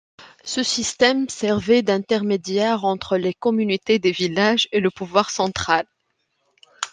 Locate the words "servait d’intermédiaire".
1.29-2.85